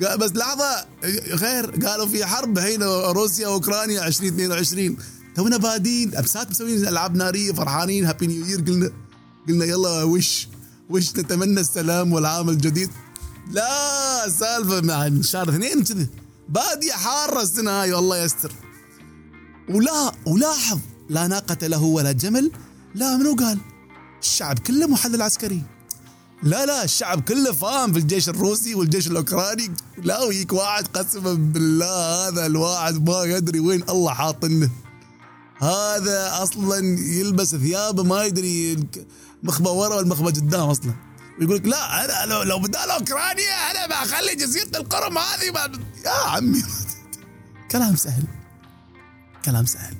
بس 0.00 0.32
لحظة 0.34 0.86
غير 1.34 1.86
قالوا 1.86 2.06
في 2.06 2.26
حرب 2.26 2.58
هنا 2.58 3.12
روسيا 3.12 3.48
وأوكرانيا 3.48 4.06
2022 4.06 4.96
تونا 5.38 5.56
بادين 5.56 6.16
ابسات 6.16 6.50
مسويين 6.50 6.88
ألعاب 6.88 7.16
نارية 7.16 7.52
فرحانين 7.52 8.04
هابي 8.04 8.26
نيو 8.26 8.46
يير 8.46 8.60
قلنا 8.60 8.90
قلنا 9.48 9.64
يلا 9.64 10.02
وش 10.02 10.48
وش 10.90 11.16
نتمنى 11.16 11.60
السلام 11.60 12.12
والعام 12.12 12.48
الجديد؟ 12.48 12.90
لا 13.50 14.28
سالفه 14.28 14.80
مع 14.80 15.22
شهر 15.22 15.48
اثنين 15.48 15.84
كذا 15.84 16.06
بادية 16.48 16.92
حارة 16.92 17.42
السنة 17.42 17.70
هاي 17.70 17.92
والله 17.92 18.24
يستر. 18.24 18.52
ولا 19.68 20.12
ولاحظ 20.26 20.78
لا 21.08 21.26
ناقة 21.26 21.66
له 21.66 21.82
ولا 21.82 22.12
جمل 22.12 22.50
لا 22.94 23.16
منو 23.16 23.34
قال؟ 23.34 23.58
الشعب 24.22 24.58
كله 24.58 24.86
محلل 24.86 25.22
عسكري. 25.22 25.62
لا 26.42 26.66
لا 26.66 26.84
الشعب 26.84 27.20
كله 27.20 27.52
فاهم 27.52 27.92
في 27.92 27.98
الجيش 27.98 28.28
الروسي 28.28 28.74
والجيش 28.74 29.06
الأوكراني. 29.06 29.70
لا 30.02 30.22
ويك 30.22 30.52
واحد 30.52 30.86
قسما 30.86 31.32
بالله 31.32 32.28
هذا 32.28 32.46
الواحد 32.46 33.08
ما 33.08 33.22
يدري 33.24 33.60
وين 33.60 33.82
الله 33.88 34.14
حاطنه. 34.14 34.70
هذا 35.58 36.42
أصلا 36.42 36.76
يلبس 36.98 37.54
ثيابه 37.54 38.02
ما 38.02 38.24
يدري 38.24 38.88
مخبه 39.42 39.70
ورا 39.70 39.94
والمخبه 39.96 40.26
قدام 40.26 40.68
أصلا. 40.68 40.94
ويقول 41.40 41.56
لك 41.56 41.66
لا 41.66 42.04
أنا 42.04 42.32
لو, 42.32 42.42
لو 42.42 42.58
بدال 42.58 42.90
أوكرانيا 42.90 43.70
أنا 43.70 43.86
بخلي 43.86 44.34
جزيرة 44.34 44.76
القرم 44.76 45.18
هذه 45.18 45.50
ما 45.50 45.82
يا 46.04 46.10
عمي. 46.10 46.62
كلام 47.70 47.96
سهل. 47.96 48.24
كلام 49.44 49.66
سهل. 49.66 49.96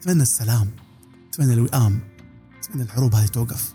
أتمنى 0.00 0.22
السلام. 0.22 0.70
أتمنى 1.32 1.52
الوئام. 1.52 2.00
أتمنى 2.62 2.82
الحروب 2.82 3.14
هذه 3.14 3.26
توقف. 3.26 3.74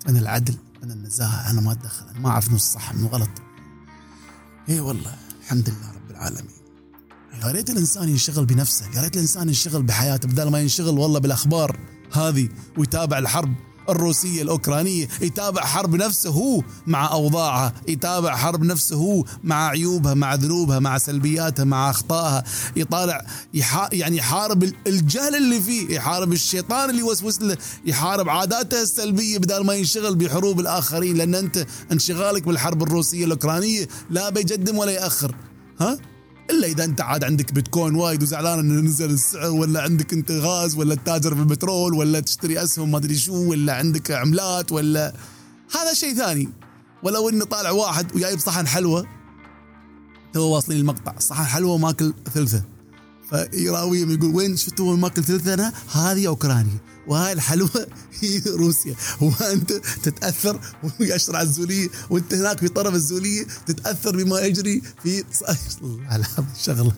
أتمنى 0.00 0.18
العدل. 0.18 0.56
أتمنى 0.76 0.92
النزاهة. 0.92 1.50
أنا 1.50 1.60
ما 1.60 1.72
أتدخل. 1.72 2.08
أنا 2.08 2.18
ما 2.18 2.28
أعرف 2.28 2.48
من 2.48 2.56
الصح 2.56 2.94
من 2.94 3.04
الغلط 3.04 3.30
اي 4.68 4.80
والله 4.80 5.16
الحمد 5.40 5.68
لله 5.68 5.92
رب 5.92 6.10
العالمين. 6.10 6.63
يا 7.42 7.50
ريت 7.50 7.70
الإنسان 7.70 8.08
ينشغل 8.08 8.46
بنفسه 8.46 8.86
يا 8.96 9.02
ريت 9.02 9.14
الإنسان 9.14 9.48
ينشغل 9.48 9.82
بحياته 9.82 10.28
بدل 10.28 10.50
ما 10.50 10.60
ينشغل 10.60 10.98
والله 10.98 11.18
بالأخبار 11.18 11.78
هذه 12.12 12.48
ويتابع 12.78 13.18
الحرب 13.18 13.54
الروسية 13.88 14.42
الأوكرانية 14.42 15.08
يتابع 15.20 15.62
حرب 15.62 15.94
نفسه 15.94 16.30
هو 16.30 16.62
مع 16.86 17.12
أوضاعها 17.12 17.72
يتابع 17.88 18.36
حرب 18.36 18.64
نفسه 18.64 18.96
هو 18.96 19.24
مع 19.42 19.68
عيوبها 19.68 20.14
مع 20.14 20.34
ذنوبها 20.34 20.78
مع 20.78 20.98
سلبياتها 20.98 21.64
مع 21.64 21.90
أخطائها. 21.90 22.44
يطالع 22.76 23.26
يحا 23.54 23.88
يعني 23.92 24.16
يحارب 24.16 24.72
الجهل 24.86 25.36
اللي 25.36 25.60
فيه 25.60 25.94
يحارب 25.96 26.32
الشيطان 26.32 26.90
اللي 26.90 27.00
يوسوس 27.00 27.42
له 27.42 27.56
يحارب 27.84 28.28
عاداته 28.28 28.82
السلبية 28.82 29.38
بدل 29.38 29.64
ما 29.64 29.74
ينشغل 29.74 30.14
بحروب 30.14 30.60
الآخرين. 30.60 31.16
لأن 31.16 31.34
أنت 31.34 31.66
انشغالك 31.92 32.42
بالحرب 32.42 32.82
الروسية 32.82 33.24
الأوكرانية 33.24 33.88
لا 34.10 34.30
بيقدم 34.30 34.78
ولا 34.78 34.92
يأخر. 34.92 35.34
ها؟ 35.80 35.98
إلا 36.50 36.66
إذا 36.66 36.84
أنت 36.84 37.00
عاد 37.00 37.24
عندك 37.24 37.52
بيتكوين 37.52 37.94
وايد 37.94 38.22
وزعلان 38.22 38.58
إنه 38.58 38.80
نزل 38.80 39.10
السعر 39.10 39.50
ولا 39.50 39.82
عندك 39.82 40.12
انت 40.12 40.30
غاز 40.30 40.76
ولا 40.76 40.94
تاجر 40.94 41.34
في 41.34 41.40
البترول 41.40 41.94
ولا 41.94 42.20
تشتري 42.20 42.62
أسهم 42.62 42.90
ما 42.90 42.98
أدري 42.98 43.16
شو 43.16 43.50
ولا 43.50 43.74
عندك 43.74 44.10
عملات 44.10 44.72
ولا 44.72 45.14
هذا 45.74 45.94
شيء 45.94 46.14
ثاني. 46.14 46.48
ولو 47.02 47.28
إنه 47.28 47.44
طالع 47.44 47.70
واحد 47.70 48.16
وجايب 48.16 48.38
صحن 48.38 48.66
حلوة 48.66 49.06
تو 50.32 50.42
واصلين 50.42 50.80
المقطع 50.80 51.18
صحن 51.18 51.44
حلوة 51.44 51.78
ماكل 51.78 52.14
ثلثة. 52.34 52.73
فيراويهم 53.34 54.10
يقول 54.10 54.34
وين 54.34 54.56
شفتوا 54.56 54.96
ماكل 54.96 55.24
ثلثه 55.24 55.54
أنا 55.54 55.72
هذه 55.92 56.26
أوكرانيا. 56.26 56.78
وهاي 57.06 57.32
الحلوة 57.32 57.86
هي 58.20 58.42
روسيا. 58.46 58.94
وأنت 59.20 59.72
تتأثر 60.02 60.60
ويشرع 61.00 61.42
الزولية 61.42 61.88
وأنت 62.10 62.34
هناك 62.34 62.58
في 62.58 62.68
طرف 62.68 62.94
الزولية 62.94 63.46
تتأثر 63.66 64.16
بما 64.16 64.40
يجري 64.40 64.82
في 65.02 65.24
على 66.06 66.24
الشغله 66.56 66.92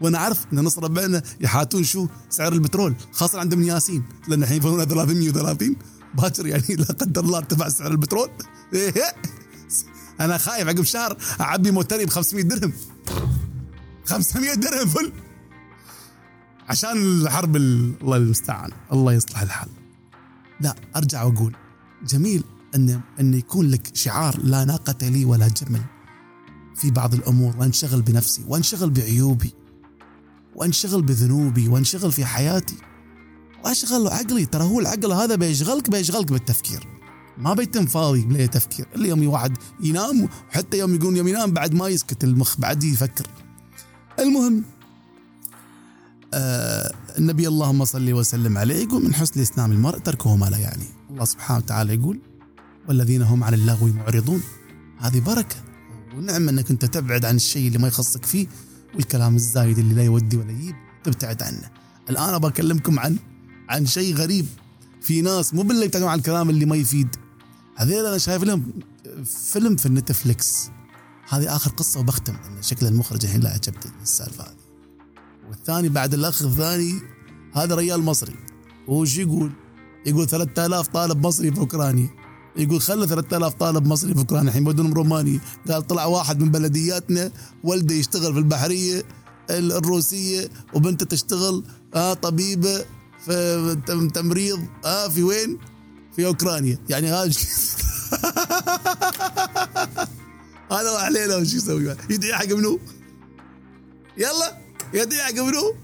وأنا 0.00 0.18
عارف 0.18 0.46
إن 0.52 0.60
نص 0.60 0.78
ربعنا 0.78 1.22
يحاتون 1.40 1.84
شو؟ 1.84 2.06
سعر 2.30 2.52
البترول 2.52 2.94
خاصة 3.12 3.40
عندهم 3.40 3.62
ياسين. 3.62 4.04
لأن 4.28 4.42
الحين 4.42 4.56
يفهمون 4.56 4.84
330 4.84 5.76
باكر 6.14 6.46
يعني 6.46 6.64
لا 6.68 6.84
قدر 6.84 7.24
الله 7.24 7.38
ارتفع 7.38 7.68
سعر 7.68 7.90
البترول. 7.90 8.30
أنا 10.20 10.38
خايف 10.38 10.68
عقب 10.68 10.82
شهر 10.82 11.16
أعبي 11.40 11.70
موتري 11.70 12.04
ب 12.04 12.10
500 12.10 12.44
درهم. 12.44 12.72
500 14.04 14.54
درهم 14.54 14.88
فل. 14.88 15.12
عشان 16.68 16.96
الحرب 16.96 17.56
الله 17.56 18.16
المستعان 18.16 18.70
الله 18.92 19.12
يصلح 19.12 19.42
الحال. 19.42 19.68
لا 20.60 20.74
أرجع 20.96 21.22
وأقول 21.22 21.56
جميل 22.06 22.44
ان 22.74 23.00
إن 23.20 23.34
يكون 23.34 23.68
لك 23.68 23.96
شعار 23.96 24.38
لا 24.42 24.64
ناقة 24.64 25.08
لي 25.08 25.24
ولا 25.24 25.48
جمل 25.48 25.82
في 26.76 26.90
بعض 26.90 27.14
الأمور 27.14 27.56
وانشغل 27.56 28.02
بنفسي 28.02 28.44
وانشغل 28.48 28.90
بعيوبي 28.90 29.54
وانشغل 30.54 31.02
بذنوبي 31.02 31.68
وانشغل 31.68 32.12
في 32.12 32.24
حياتي. 32.24 32.76
وأشغل 33.64 34.08
عقلي 34.08 34.46
ترى 34.46 34.64
هو 34.64 34.80
العقل 34.80 35.12
هذا 35.12 35.34
بيشغلك 35.34 35.90
بيشغلك 35.90 36.32
بالتفكير. 36.32 36.86
ما 37.38 37.54
بيتم 37.54 37.86
فاضي 37.86 38.24
بلا 38.24 38.46
تفكير. 38.46 38.86
الا 38.96 39.06
يوم 39.08 39.28
واحد 39.28 39.56
ينام 39.80 40.28
وحتى 40.50 40.78
يوم 40.78 40.94
يقول 40.94 41.16
يوم 41.16 41.28
ينام 41.28 41.50
بعد 41.50 41.74
ما 41.74 41.88
يسكت 41.88 42.24
المخ 42.24 42.60
بعد 42.60 42.84
يفكر. 42.84 43.26
المهم 44.18 44.64
آه 46.32 46.94
النبي 47.18 47.48
اللهم 47.48 47.84
صل 47.84 48.12
وسلم 48.12 48.58
عليه 48.58 48.82
يقول 48.82 49.04
من 49.04 49.14
حسن 49.14 49.40
إسلام 49.40 49.72
المرء 49.72 49.98
تركه 49.98 50.36
ما 50.36 50.46
لا 50.46 50.58
يعني. 50.58 50.84
الله 51.10 51.24
سبحانه 51.24 51.58
وتعالى 51.58 51.94
يقول 51.94 52.20
والذين 52.88 53.22
هم 53.22 53.44
عن 53.44 53.54
اللغو 53.54 53.86
معرضون. 53.86 54.42
هذه 54.98 55.20
بركة 55.20 55.56
ونعم 56.16 56.48
أنك 56.48 56.70
أنت 56.70 56.84
تبعد 56.84 57.24
عن 57.24 57.36
الشيء 57.36 57.66
اللي 57.68 57.78
ما 57.78 57.88
يخصك 57.88 58.24
فيه 58.24 58.46
والكلام 58.94 59.36
الزايد 59.36 59.78
اللي 59.78 59.94
لا 59.94 60.02
يودي 60.02 60.36
ولا 60.36 60.52
يجيب 60.52 60.74
تبتعد 61.04 61.42
عنه. 61.42 61.70
الآن 62.10 62.34
أبغى 62.34 62.50
أكلمكم 62.50 62.98
عن 62.98 63.16
عن 63.68 63.86
شيء 63.86 64.14
غريب. 64.14 64.46
في 65.00 65.20
ناس 65.20 65.54
مو 65.54 65.62
بالله 65.62 65.84
يبتعدون 65.84 66.08
عن 66.08 66.18
الكلام 66.18 66.50
اللي 66.50 66.64
ما 66.64 66.76
يفيد. 66.76 67.16
هذيل 67.76 68.06
أنا 68.06 68.18
شايف 68.18 68.42
لهم 68.42 68.72
فيلم 69.24 69.76
في 69.76 69.86
النتفليكس 69.86 70.70
هذه 71.28 71.56
آخر 71.56 71.70
قصة 71.70 72.00
وبختم 72.00 72.36
شكل 72.60 72.86
المخرج 72.86 73.24
الحين 73.24 73.40
لا 73.40 73.50
عجبتني 73.50 73.92
السالفة 74.02 74.44
هذه. 74.44 74.61
والثاني 75.52 75.88
بعد 75.88 76.14
الأخ 76.14 76.42
الثاني 76.42 77.00
هذا 77.52 77.74
ريال 77.74 78.02
مصري. 78.02 78.34
وش 78.88 79.16
يقول؟ 79.16 79.52
يقول 80.06 80.28
3000 80.28 80.88
طالب 80.88 81.26
مصري 81.26 81.52
في 81.52 81.58
أوكرانيا. 81.58 82.10
يقول 82.56 82.80
خلى 82.80 83.06
3000 83.06 83.54
طالب 83.54 83.86
مصري 83.86 84.12
في 84.14 84.18
أوكرانيا. 84.18 84.48
الحين 84.48 84.64
بدون 84.64 84.92
روماني. 84.92 85.40
قال 85.70 85.86
طلع 85.86 86.04
واحد 86.04 86.40
من 86.40 86.50
بلدياتنا 86.50 87.30
ولده 87.64 87.94
يشتغل 87.94 88.32
في 88.32 88.38
البحرية 88.38 89.02
الروسية 89.50 90.48
وبنته 90.74 91.06
تشتغل 91.06 91.64
آه 91.94 92.14
طبيبة 92.14 92.84
في 93.26 94.10
تمريض 94.14 94.60
آه 94.84 95.08
في 95.08 95.22
وين؟ 95.22 95.58
في 96.16 96.26
أوكرانيا. 96.26 96.78
يعني 96.88 97.08
هذا 97.10 97.32
هذا 100.72 100.90
علينا 100.90 101.36
وش 101.36 101.54
يسوي؟ 101.54 101.96
يدعي 102.10 102.34
حق 102.34 102.52
منو؟ 102.52 102.80
يلا. 104.16 104.71
حق 104.98 105.32
منو؟ 105.32 105.74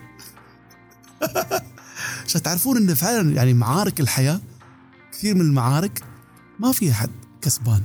عشان 2.27 2.43
تعرفون 2.43 2.77
إن 2.77 2.95
فعلا 2.95 3.33
يعني 3.33 3.55
معارك 3.55 4.01
الحياة 4.01 4.41
كثير 5.13 5.35
من 5.35 5.41
المعارك 5.41 6.05
ما 6.61 6.73
في 6.73 6.91
أحد 6.91 7.11
كسبان. 7.43 7.83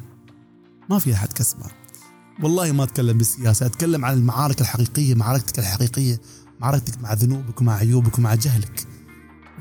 ما 0.90 1.00
في 1.00 1.14
أحد 1.14 1.34
كسبان. 1.34 1.70
والله 2.44 2.72
ما 2.72 2.84
أتكلم 2.84 3.18
بالسياسة 3.18 3.66
أتكلم 3.66 4.06
عن 4.06 4.14
المعارك 4.14 4.62
الحقيقية 4.62 5.16
معركتك 5.16 5.60
الحقيقية 5.60 6.22
معركتك 6.60 7.02
مع 7.02 7.14
ذنوبك 7.14 7.62
ومع 7.62 7.76
عيوبك 7.76 8.18
ومع 8.18 8.36
جهلك. 8.36 8.88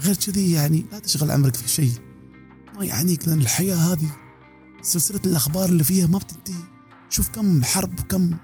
غير 0.01 0.15
كذي 0.15 0.53
يعني 0.53 0.87
لا 0.93 0.99
تشغل 0.99 1.31
عمرك 1.31 1.57
في 1.57 1.69
شيء. 1.69 1.93
ما 2.79 2.85
يعنيك 2.85 3.29
لأن 3.29 3.41
الحياة 3.41 3.77
هذه 3.77 4.11
سلسلة 4.83 5.21
الأخبار 5.27 5.69
اللي 5.69 5.85
فيها 5.85 6.07
ما 6.07 6.19
بتنتهي. 6.19 6.65
شوف 7.11 7.29
كم 7.29 7.65
حرب 7.65 8.01
وكم 8.01 8.37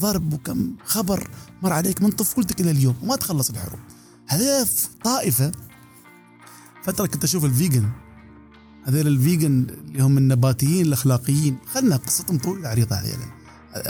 ضرب 0.00 0.32
وكم 0.32 0.74
خبر 0.84 1.28
مر 1.62 1.72
عليك 1.72 2.02
من 2.02 2.10
طفولتك 2.10 2.60
إلى 2.60 2.70
اليوم 2.70 2.96
وما 3.02 3.16
تخلص 3.16 3.50
الحروب. 3.50 3.80
هذه 4.26 4.66
طائفة. 5.04 5.52
فترة 6.84 7.06
كنت 7.06 7.24
أشوف 7.24 7.44
الفيجن. 7.44 7.90
هذول 8.84 9.06
ال 9.06 9.16
vegan 9.16 9.66
اللي 9.70 10.02
هم 10.02 10.18
النباتيين 10.18 10.86
الأخلاقيين. 10.86 11.58
خلنا 11.72 11.96
قصتهم 11.96 12.38
طويلة 12.38 12.68
عريضة 12.68 12.96
هذيلا 12.96 13.38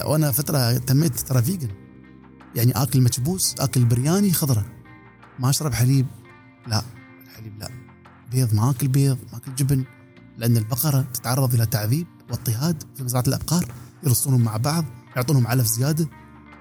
وأنا 0.06 0.30
فترة 0.30 0.72
تميت 0.72 1.20
ترى 1.20 1.42
vegan. 1.42 1.68
يعني 2.54 2.72
آكل 2.72 3.00
مكبوس 3.00 3.54
آكل 3.58 3.84
برياني 3.84 4.32
خضرة. 4.32 4.66
ما 5.38 5.50
أشرب 5.50 5.74
حليب. 5.74 6.06
لا 6.66 6.82
الحليب 7.24 7.58
لا. 7.58 7.68
بيض 8.30 8.54
ما 8.54 8.70
آكل 8.70 8.88
بيض 8.88 9.18
ما 9.32 9.38
آكل 9.38 9.54
جبن. 9.54 9.84
لأن 10.38 10.56
البقرة 10.56 11.00
تتعرض 11.14 11.54
إلى 11.54 11.66
تعذيب 11.66 12.06
واضطهاد 12.30 12.82
في 12.96 13.04
مزرعه 13.04 13.24
الأبقار 13.28 13.72
يرصونهم 14.04 14.40
مع 14.40 14.56
بعض. 14.56 14.84
يعطونهم 15.16 15.46
علف 15.46 15.66
زيادة 15.66 16.08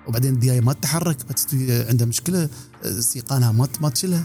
وبعدين 0.08 0.34
الدياية 0.34 0.62
ما 0.62 0.74
تتحرك 0.74 1.18
عندها 1.90 2.08
مشكلة 2.08 2.50
سيقانها 3.00 3.52
ما 3.52 3.68
ما 3.82 3.90
تشيلها 3.90 4.24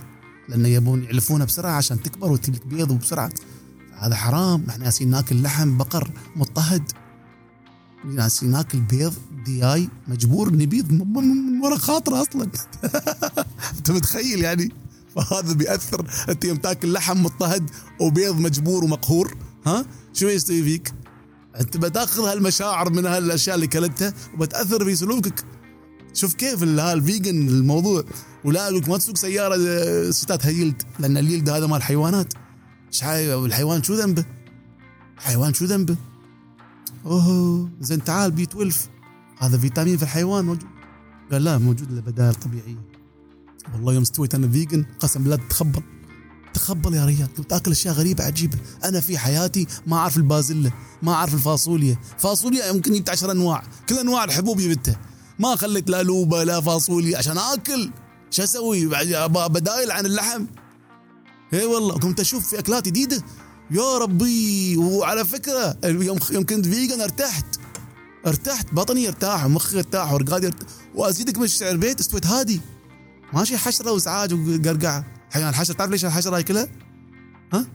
لأنه 0.48 0.68
يبون 0.68 1.02
يعلفونها 1.02 1.46
بسرعة 1.46 1.72
عشان 1.72 2.02
تكبر 2.02 2.32
وتجيب 2.32 2.54
لك 2.54 2.66
بيض 2.66 2.90
وبسرعة. 2.90 3.30
هذا 3.98 4.14
حرام 4.14 4.64
إحنا 4.68 4.84
ناسين 4.84 5.10
ناكل 5.10 5.42
لحم 5.42 5.76
بقر 5.76 6.10
مضطهد. 6.36 6.92
ناسين 8.04 8.50
ناكل 8.50 8.80
بيض 8.80 9.14
دياي 9.44 9.88
مجبور 10.08 10.52
نبيض 10.52 10.92
من 10.92 11.60
ورا 11.62 11.76
خاطره 11.76 12.22
أصلا. 12.22 12.48
أنت 13.78 13.90
متخيل 13.90 14.40
يعني؟ 14.40 14.72
فهذا 15.16 15.52
بيأثر. 15.52 16.06
أنت 16.28 16.44
يوم 16.44 16.56
تاكل 16.56 16.92
لحم 16.92 17.22
مضطهد 17.22 17.70
وبيض 18.00 18.36
مجبور 18.36 18.84
ومقهور 18.84 19.36
ها؟ 19.66 19.86
شو 20.12 20.26
يستوي 20.26 20.62
فيك؟ 20.62 20.92
أنت 21.60 21.76
بتأخذ 21.76 22.22
هالمشاعر 22.22 22.90
من 22.90 23.06
هالأشياء 23.06 23.56
اللي 23.56 23.66
كلتها 23.66 24.14
وبتأثر 24.34 24.84
في 24.84 24.96
سلوكك. 24.96 25.44
شوف 26.14 26.34
كيف 26.34 26.62
ال 26.62 26.77
vegan 26.77 27.48
الموضوع. 27.48 28.04
ولا 28.44 28.70
لك 28.70 28.88
ما 28.88 28.98
تسوق 28.98 29.16
سيارة 29.16 29.56
سيتاتها 30.10 30.46
يلد 30.46 30.82
لأن 30.98 31.16
اليلد 31.16 31.48
هذا 31.48 31.66
مال 31.66 31.82
حيوانات. 31.82 32.34
الحيوان 33.02 33.82
شو 33.82 33.94
ذنبه؟ 33.94 34.24
الحيوان 35.16 35.54
شو 35.54 35.64
ذنبه؟ 35.64 35.96
اوه 37.06 37.68
زين 37.80 38.04
تعال 38.04 38.30
B 38.30 38.42
12 38.42 38.76
هذا 39.38 39.58
فيتامين 39.58 39.96
في 39.96 40.02
الحيوان 40.02 40.44
موجود. 40.44 40.68
قال 41.32 41.44
لا 41.44 41.58
موجود 41.58 41.92
له 41.92 42.00
بدائل 42.00 42.34
طبيعية. 42.34 42.92
والله 43.74 43.92
يوم 43.92 44.02
استويت 44.02 44.34
أنا 44.34 44.48
vegan 44.48 44.84
قسم 45.00 45.22
بالله 45.22 45.36
تخبل 45.50 45.82
تخبل 46.54 46.94
يا 46.94 47.04
ريال 47.04 47.28
كنت 47.36 47.52
آكل 47.52 47.70
أشياء 47.70 47.94
غريبة 47.94 48.24
عجيبة. 48.24 48.58
أنا 48.84 49.00
في 49.00 49.18
حياتي 49.18 49.66
ما 49.86 49.96
أعرف 49.96 50.16
البازله 50.16 50.72
ما 51.02 51.12
أعرف 51.12 51.34
الفاصوليا. 51.34 51.98
فاصوليا 52.18 52.66
يمكن 52.66 52.92
جبت 52.92 53.10
10 53.10 53.32
أنواع 53.32 53.62
كل 53.88 53.98
أنواع 53.98 54.24
الحبوب 54.24 54.60
جبتها 54.60 55.00
ما 55.38 55.56
خليت 55.56 55.90
لا 55.90 56.02
لوبة 56.02 56.44
لا 56.44 56.60
فاصوليا 56.60 57.18
عشان 57.18 57.38
آكل. 57.38 57.90
شو 58.30 58.42
أسوي؟ 58.42 58.86
بدايل 59.48 59.90
عن 59.90 60.06
اللحم. 60.06 60.46
إي 61.54 61.64
والله 61.64 61.98
كنت 61.98 62.20
أشوف 62.20 62.48
في 62.48 62.58
أكلات 62.58 62.84
جديدة. 62.84 63.22
يا 63.70 63.98
ربي 63.98 64.76
وعلى 64.76 65.24
فكرة 65.24 65.76
يوم 65.84 66.18
يوم 66.30 66.44
كنت 66.44 66.68
vegan 66.68 67.00
ارتحت. 67.00 67.46
ارتحت 68.26 68.74
بطني 68.74 69.08
ارتاح 69.08 69.44
ومخي 69.44 69.78
ارتاح 69.78 70.12
ورقادي 70.12 70.46
ارتاح. 70.46 70.68
وأزيدك 70.94 71.38
من 71.38 71.44
الشعر 71.44 71.76
بيت 71.76 72.00
استويت 72.00 72.26
هادي. 72.26 72.60
ماشي 73.32 73.56
حشرة 73.56 73.92
وازعاج 73.92 74.32
وقرقعة. 74.32 75.04
حيوان 75.32 75.48
الحشره 75.48 75.74
تعرف 75.74 75.90
ليش 75.90 76.04
الحشره 76.04 76.36
ياكلها؟ 76.36 76.68
ها؟ 77.52 77.66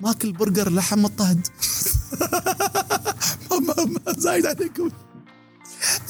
ماكل 0.00 0.32
برجر 0.32 0.72
لحم 0.72 1.02
مضطهد. 1.02 1.46
زايد 4.24 4.46
عليكم 4.46 4.90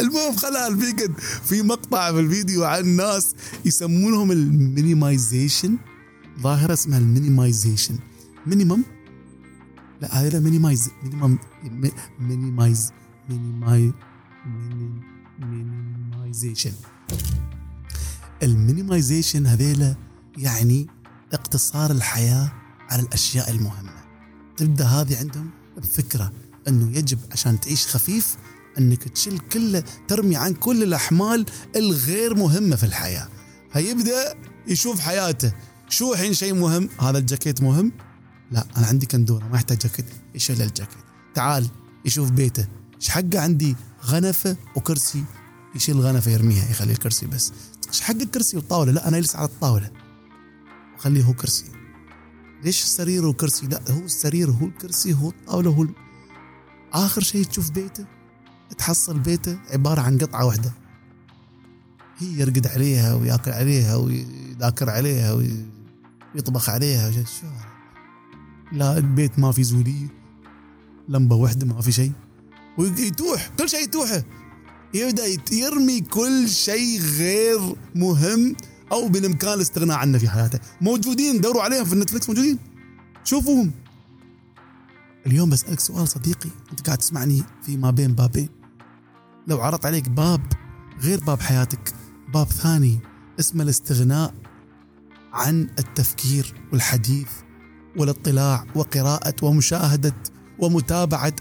المهم 0.01 0.37
خلى 0.37 0.67
ال 0.67 0.75
vegan 0.75 1.15
في 1.45 1.63
مقطع 1.63 2.13
في 2.13 2.21
الفيديو 2.21 2.65
عن 2.65 2.87
ناس 2.87 3.35
يسمونهم 3.65 4.33
ال 4.33 4.44
minimization 4.44 5.77
ظاهرة 6.41 6.73
اسمها 6.73 6.99
ال 6.99 7.07
minimization 7.07 7.99
minimum 8.47 8.83
لا 10.01 10.15
هذه 10.15 10.29
لا 10.29 10.41
minimize 10.41 10.91
minimum 11.03 11.39
minimize 12.21 12.93
minimi 13.29 13.93
minimization 15.41 16.73
ال 18.43 18.51
minimization 18.51 19.47
هذيلا 19.47 19.95
يعني 20.37 20.87
اقتصار 21.33 21.91
الحياة 21.91 22.53
على 22.91 23.03
الأشياء 23.03 23.51
المهمة. 23.51 24.05
تبدأ 24.57 24.85
هذه 24.85 25.19
عندهم 25.19 25.51
بفكرة 25.77 26.33
أنه 26.69 26.99
يجب 26.99 27.19
عشان 27.33 27.61
تعيش 27.61 27.87
خفيف 27.87 28.37
أنك 28.79 29.09
تشيل 29.09 29.39
كل 29.39 29.83
ترمي 30.09 30.37
عن 30.37 30.55
كل 30.55 30.83
الأحمال 30.83 31.47
الغير 31.77 32.35
مهمة 32.35 32.77
في 32.77 32.85
الحياة. 32.87 33.29
فيبدأ 33.73 34.35
يشوف 34.67 35.01
حياته. 35.01 35.53
شو 35.89 36.13
الحين 36.13 36.35
شيء 36.35 36.55
مهم؟ 36.55 36.89
هذا 37.01 37.19
الجاكيت 37.19 37.63
مهم؟ 37.63 37.93
لا 38.51 38.67
أنا 38.77 38.87
عندي 38.87 39.07
كندورة 39.07 39.45
ما 39.45 39.57
يحتاج 39.57 39.79
جاكيت. 39.79 40.07
يشيل 40.35 40.63
الجاكيت. 40.63 40.99
تعال 41.35 41.67
يشوف 42.05 42.31
بيته. 42.31 42.67
إيش 42.97 43.09
حقه 43.09 43.41
عندي؟ 43.41 43.77
غنفة 44.07 44.57
وكرسي. 44.77 45.25
يشيل 45.75 45.97
الغنفة 45.97 46.31
يرميها 46.31 46.71
يخلي 46.71 46.93
الكرسي 46.93 47.27
بس. 47.27 47.53
إيش 47.89 48.01
حق 48.01 48.15
الكرسي 48.15 48.57
والطاولة؟ 48.57 48.93
لا 48.93 49.09
أنا 49.09 49.17
أجلس 49.17 49.37
على 49.37 49.49
الطاولة. 49.49 49.91
وخليه 51.05 51.25
هو 51.25 51.33
كرسي. 51.33 51.65
ليش 52.65 52.83
السرير 52.83 53.27
والكرسي 53.27 53.67
لا 53.67 53.81
هو 53.91 54.05
السرير 54.05 54.51
هو 54.51 54.67
الكرسي 54.67 55.15
هو 55.15 55.29
الطاولة 55.29 55.71
هو 55.71 55.87
آخر 56.93 57.23
شيء 57.23 57.45
تشوف 57.45 57.71
بيته 57.71 58.07
تحصل 58.79 59.19
بيته 59.19 59.59
عبارة 59.71 60.01
عن 60.01 60.19
قطعة 60.19 60.47
واحدة. 60.47 60.73
هي 62.19 62.41
يرقد 62.41 62.67
عليها 62.67 63.15
وياكل 63.15 63.51
عليها 63.51 63.97
ويذاكر 63.97 64.91
عليها 64.91 65.33
ويطبخ 66.35 66.71
عليها. 66.71 67.11
شو 67.11 67.47
لا 68.73 68.99
البيت 68.99 69.39
ما 69.39 69.53
في 69.53 69.63
زولية 69.63 70.09
لمبة 71.09 71.37
واحدة 71.37 71.67
ما 71.67 71.81
في 71.81 71.93
شيء. 71.93 72.13
ويتوح 72.79 73.51
كل 73.59 73.69
شيء 73.69 73.83
يتوحه. 73.83 74.25
يبدأ 74.95 75.25
يرمي 75.53 76.01
كل 76.01 76.49
شيء 76.49 77.01
غير 77.01 77.75
مهم. 77.95 78.57
أو 78.95 79.09
بالامكان 79.09 79.53
الاستغناء 79.53 79.97
عنه 79.97 80.19
في 80.19 80.29
حياته. 80.29 80.59
موجودين 80.81 81.41
دوروا 81.41 81.63
عليهم 81.63 81.85
في 81.85 81.93
النتفلكس 81.93 82.29
موجودين. 82.29 82.59
شوفوهم. 83.25 83.73
اليوم 85.27 85.51
بسألك 85.51 85.81
سؤال 85.81 86.09
صديقي 86.09 86.51
أنت 86.73 86.87
قاعد 86.87 86.99
تسمعني 86.99 87.43
في 87.63 87.77
ما 87.77 87.91
بين 87.91 88.15
بابين. 88.15 88.49
لو 89.47 89.61
عرض 89.61 89.87
عليك 89.87 90.09
باب 90.09 90.41
غير 91.01 91.25
باب 91.25 91.41
حياتك 91.41 91.95
باب 92.35 92.47
ثاني 92.47 92.99
اسمه 93.41 93.63
الاستغناء 93.63 94.35
عن 95.33 95.71
التفكير 95.79 96.55
والحديث 96.73 97.29
والاطلاع 97.97 98.67
وقراءة 98.75 99.35
ومشاهدة 99.43 100.15
ومتابعة. 100.59 101.37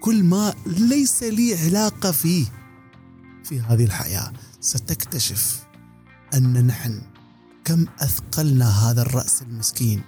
كل 0.00 0.24
ما 0.24 0.54
ليس 0.66 1.22
لي 1.22 1.54
علاقة 1.54 2.10
فيه 2.10 2.46
في 3.44 3.60
هذه 3.60 3.84
الحياة 3.84 4.32
ستكتشف 4.60 5.63
أن 6.34 6.66
نحن 6.66 7.02
كم 7.64 7.86
أثقلنا 8.00 8.90
هذا 8.90 9.02
الرأس 9.02 9.42
المسكين 9.42 10.02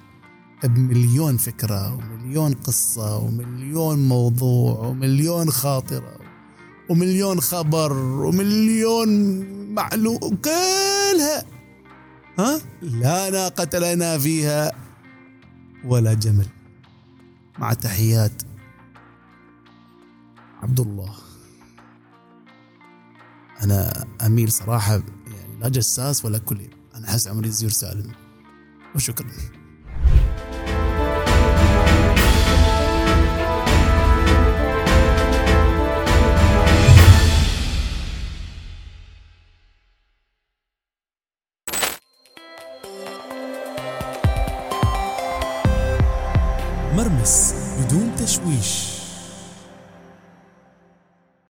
بمليون 0.65 1.37
فكرة 1.37 1.95
ومليون 1.95 2.55
قصة 2.55 3.17
ومليون 3.17 4.09
موضوع 4.09 4.79
ومليون 4.79 5.51
خاطرة 5.51 6.19
ومليون 6.89 7.41
خبر 7.41 7.93
ومليون 7.93 9.09
معلوم 9.75 10.37
كلها 10.45 11.45
ها؟ 12.39 12.61
لا 12.83 13.31
ناقة 13.31 13.79
لنا 13.79 14.19
فيها 14.19 14.73
ولا 15.85 16.15
جمل. 16.15 16.47
مع 17.59 17.73
تحيات 17.73 18.43
عبد 20.63 20.81
الله. 20.81 21.15
أنا 23.63 24.07
أميل 24.27 24.53
صراحة 24.53 24.93
يعني 24.93 25.26
لا 25.61 25.69
جساس 25.69 26.25
ولا 26.25 26.39
كلي 26.39 26.71
أنا 26.95 27.09
أحس 27.09 27.29
عمري 27.29 27.49
الزير 27.49 27.71
سالم. 27.71 28.13
وشكرا. 28.95 29.27
مرمس 46.97 47.55
بدون 47.79 48.17
تشويش. 48.17 48.96